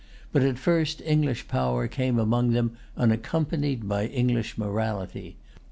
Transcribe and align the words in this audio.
But 0.31 0.41
at 0.41 0.57
first 0.57 0.99
English 1.01 1.47
power 1.47 1.87
came 1.87 2.17
among 2.17 2.53
them 2.53 2.75
unaccompanied 2.97 3.87
by 3.87 4.07
English 4.07 4.57
morality. 4.57 5.35